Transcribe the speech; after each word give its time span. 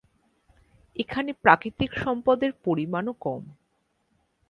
এখানে 0.95 1.31
প্রাকৃতিক 1.43 1.91
সম্পদের 2.03 2.51
পরিমাণও 2.65 3.13
কম। 3.21 3.41